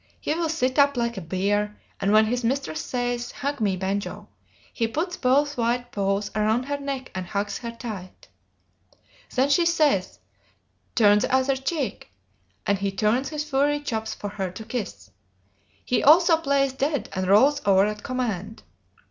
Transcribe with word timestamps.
He 0.19 0.33
will 0.33 0.49
sit 0.49 0.79
up 0.79 0.97
like 0.97 1.15
a 1.15 1.21
bear, 1.21 1.79
and 1.99 2.11
when 2.11 2.25
his 2.25 2.43
mistress 2.43 2.81
says, 2.81 3.31
"Hug 3.31 3.61
me, 3.61 3.77
Banjo," 3.77 4.29
he 4.73 4.87
puts 4.87 5.15
both 5.15 5.59
white 5.59 5.91
paws 5.91 6.31
around 6.33 6.63
her 6.63 6.79
neck 6.79 7.11
and 7.13 7.23
hugs 7.27 7.59
her 7.59 7.69
tight. 7.69 8.27
Then 9.35 9.49
she 9.49 9.63
says, 9.67 10.17
"Turn 10.95 11.19
the 11.19 11.31
other 11.31 11.55
cheek," 11.55 12.09
and 12.65 12.79
he 12.79 12.91
turns 12.91 13.29
his 13.29 13.47
furry 13.47 13.79
chops 13.79 14.15
for 14.15 14.29
her 14.29 14.49
to 14.49 14.65
kiss. 14.65 15.11
He 15.85 16.01
also 16.01 16.37
plays 16.37 16.73
"dead," 16.73 17.07
and 17.13 17.27
rolls 17.27 17.61
over 17.63 17.85
at 17.85 18.01
command. 18.01 18.63